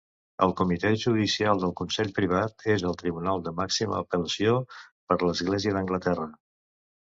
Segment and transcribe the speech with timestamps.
[0.43, 4.57] El Comitè Judicial del Consell Privat és el tribunal de màxima apel·lació
[4.89, 6.29] per l'Església d'Anglaterra.